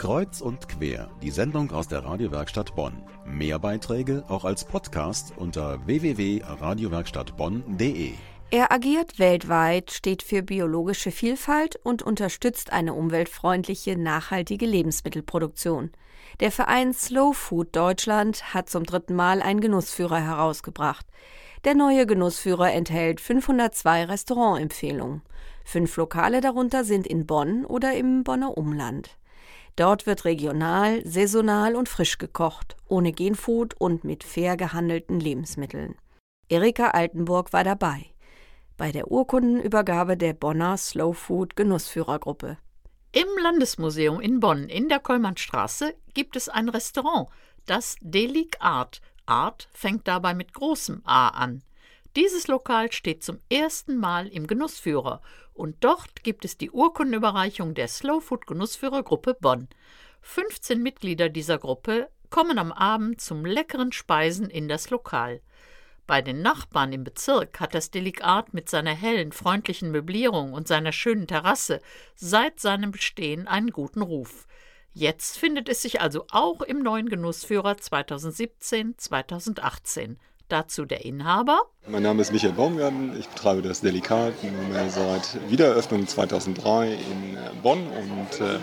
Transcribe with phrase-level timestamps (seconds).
[0.00, 3.02] Kreuz und quer, die Sendung aus der Radiowerkstatt Bonn.
[3.26, 8.14] Mehr Beiträge auch als Podcast unter www.radiowerkstattbonn.de.
[8.50, 15.90] Er agiert weltweit, steht für biologische Vielfalt und unterstützt eine umweltfreundliche, nachhaltige Lebensmittelproduktion.
[16.40, 21.04] Der Verein Slow Food Deutschland hat zum dritten Mal einen Genussführer herausgebracht.
[21.66, 25.20] Der neue Genussführer enthält 502 Restaurantempfehlungen.
[25.62, 29.19] Fünf Lokale darunter sind in Bonn oder im Bonner Umland.
[29.76, 35.94] Dort wird regional, saisonal und frisch gekocht, ohne Genfood und mit fair gehandelten Lebensmitteln.
[36.48, 38.10] Erika Altenburg war dabei
[38.80, 42.56] bei der Urkundenübergabe der Bonner Slow Food Genussführergruppe.
[43.12, 47.28] Im Landesmuseum in Bonn in der Kollmannstraße gibt es ein Restaurant,
[47.66, 49.02] das Delic Art.
[49.26, 51.62] Art fängt dabei mit großem A an.
[52.16, 55.20] Dieses Lokal steht zum ersten Mal im Genussführer
[55.54, 59.68] und dort gibt es die Urkundenüberreichung der Slow Food Genussführergruppe Bonn.
[60.22, 65.40] 15 Mitglieder dieser Gruppe kommen am Abend zum leckeren Speisen in das Lokal.
[66.08, 70.90] Bei den Nachbarn im Bezirk hat das Delikat mit seiner hellen, freundlichen Möblierung und seiner
[70.90, 71.80] schönen Terrasse
[72.16, 74.48] seit seinem Bestehen einen guten Ruf.
[74.92, 80.16] Jetzt findet es sich also auch im neuen Genussführer 2017-2018.
[80.50, 81.60] Dazu der Inhaber.
[81.86, 83.16] Mein Name ist Michael Baumgarten.
[83.18, 84.34] Ich betreibe das Delikat
[84.88, 87.86] seit Wiedereröffnung 2003 in Bonn.
[87.86, 88.58] Und äh,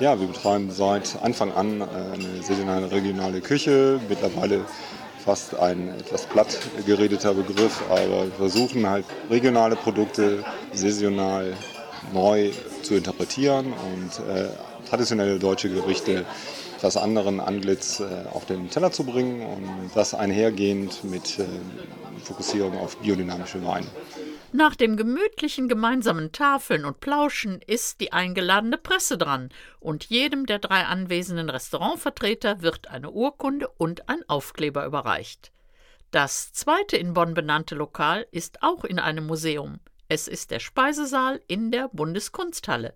[0.00, 4.00] ja, wir betreiben seit Anfang an eine saisonale regionale Küche.
[4.08, 4.64] Mittlerweile
[5.24, 11.54] fast ein etwas platt geredeter Begriff, aber wir versuchen halt regionale Produkte saisonal
[12.12, 12.50] neu
[12.82, 14.48] zu interpretieren und äh,
[14.88, 16.26] traditionelle deutsche Gerichte
[16.76, 21.44] etwas anderen Anglitz äh, auf den Teller zu bringen und das einhergehend mit äh,
[22.22, 23.86] Fokussierung auf biodynamische Weine.
[24.52, 29.48] Nach dem gemütlichen gemeinsamen Tafeln und Plauschen ist die eingeladene Presse dran
[29.80, 35.50] und jedem der drei anwesenden Restaurantvertreter wird eine Urkunde und ein Aufkleber überreicht.
[36.12, 39.80] Das zweite in Bonn benannte Lokal ist auch in einem Museum.
[40.08, 42.94] Es ist der Speisesaal in der Bundeskunsthalle.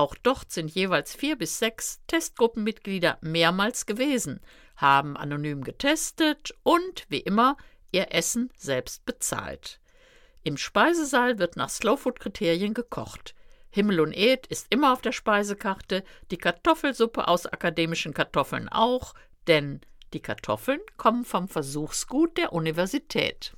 [0.00, 4.40] Auch dort sind jeweils vier bis sechs Testgruppenmitglieder mehrmals gewesen,
[4.74, 7.58] haben anonym getestet und, wie immer,
[7.92, 9.78] ihr Essen selbst bezahlt.
[10.42, 13.34] Im Speisesaal wird nach Slowfood-Kriterien gekocht.
[13.68, 19.12] Himmel und Ed ist immer auf der Speisekarte, die Kartoffelsuppe aus akademischen Kartoffeln auch,
[19.48, 19.82] denn
[20.14, 23.52] die Kartoffeln kommen vom Versuchsgut der Universität.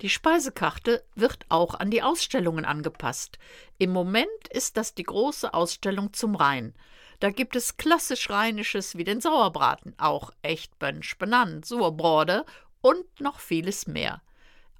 [0.00, 3.38] Die Speisekarte wird auch an die Ausstellungen angepasst.
[3.78, 6.74] Im Moment ist das die große Ausstellung zum Rhein.
[7.20, 12.44] Da gibt es klassisch Rheinisches wie den Sauerbraten, auch echt Bönsch benannt, Surbrode
[12.80, 14.22] und noch vieles mehr.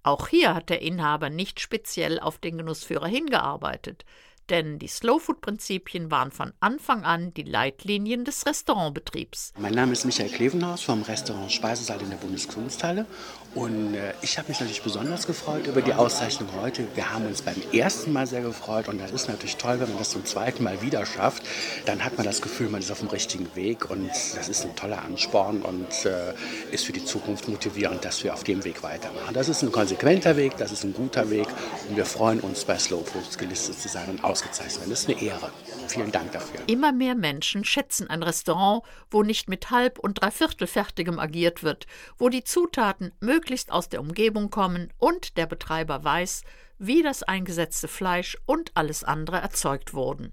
[0.05, 4.05] Auch hier hat der Inhaber nicht speziell auf den Genussführer hingearbeitet
[4.51, 9.53] denn die Slowfood-Prinzipien waren von Anfang an die Leitlinien des Restaurantbetriebs.
[9.59, 13.07] Mein Name ist Michael Klevenhaus vom Restaurant Speisesaal in der Bundeskunsthalle
[13.55, 16.87] und äh, ich habe mich natürlich besonders gefreut über die Auszeichnung heute.
[16.95, 19.99] Wir haben uns beim ersten Mal sehr gefreut und das ist natürlich toll, wenn man
[19.99, 21.43] das zum zweiten Mal wieder schafft.
[21.87, 24.77] Dann hat man das Gefühl, man ist auf dem richtigen Weg und das ist ein
[24.77, 26.35] toller Ansporn und äh,
[26.73, 29.33] ist für die Zukunft motivierend, dass wir auf dem Weg weitermachen.
[29.33, 31.49] Das ist ein konsequenter Weg, das ist ein guter Weg
[31.89, 34.91] und wir freuen uns bei Slowfood gelistet zu sein und ausgezeichnet werden.
[34.91, 35.53] Das ist eine Ehre.
[35.89, 36.61] Vielen Dank dafür.
[36.67, 41.87] Immer mehr Menschen schätzen ein Restaurant, wo nicht mit halb und dreiviertel fertigem agiert wird,
[42.19, 46.43] wo die Zutaten möglichst aus der Umgebung kommen und der Betreiber weiß,
[46.79, 50.33] wie das eingesetzte Fleisch und alles andere erzeugt wurden.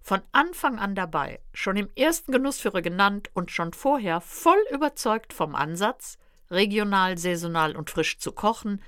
[0.00, 5.54] Von Anfang an dabei, schon im ersten Genussführer genannt und schon vorher voll überzeugt vom
[5.54, 6.18] Ansatz,
[6.50, 8.82] regional, saisonal und frisch zu kochen,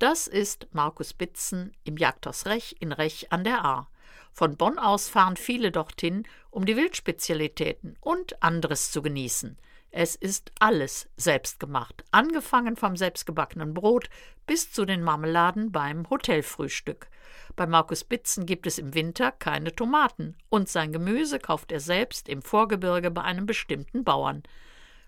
[0.00, 3.88] das ist Markus Bitzen im Jagdhaus Rech in Rech an der Ahr.
[4.32, 9.56] Von Bonn aus fahren viele dorthin, um die Wildspezialitäten und anderes zu genießen.
[9.96, 14.10] Es ist alles selbst gemacht, angefangen vom selbstgebackenen Brot
[14.44, 17.06] bis zu den Marmeladen beim Hotelfrühstück.
[17.54, 22.28] Bei Markus Bitzen gibt es im Winter keine Tomaten und sein Gemüse kauft er selbst
[22.28, 24.42] im Vorgebirge bei einem bestimmten Bauern.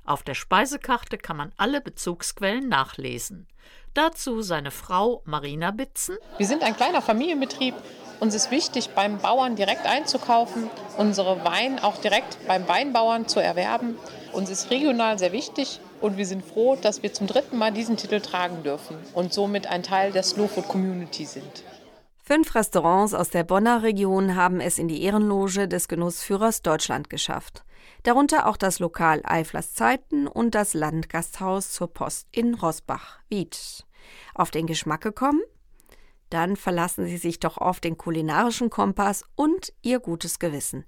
[0.04, 3.48] Auf der Speisekarte kann man alle Bezugsquellen nachlesen.
[3.96, 6.18] Dazu seine Frau Marina Bitzen.
[6.36, 7.74] Wir sind ein kleiner Familienbetrieb.
[8.20, 13.96] Uns ist wichtig, beim Bauern direkt einzukaufen, unsere Wein auch direkt beim Weinbauern zu erwerben.
[14.34, 17.96] Uns ist regional sehr wichtig und wir sind froh, dass wir zum dritten Mal diesen
[17.96, 21.64] Titel tragen dürfen und somit ein Teil der Slow Food Community sind.
[22.28, 27.64] Fünf Restaurants aus der Bonner Region haben es in die Ehrenloge des Genussführers Deutschland geschafft.
[28.02, 33.86] Darunter auch das Lokal Eiflers Zeiten und das Landgasthaus zur Post in Rosbach-Wied.
[34.34, 35.40] Auf den Geschmack gekommen?
[36.28, 40.84] Dann verlassen Sie sich doch auf den kulinarischen Kompass und Ihr gutes Gewissen.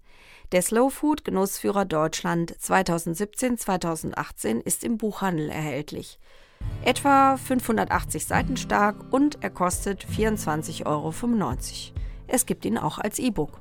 [0.51, 6.19] Der Slow Food Genussführer Deutschland 2017-2018 ist im Buchhandel erhältlich.
[6.83, 11.13] Etwa 580 Seiten stark und er kostet 24,95 Euro.
[12.27, 13.61] Es gibt ihn auch als E-Book.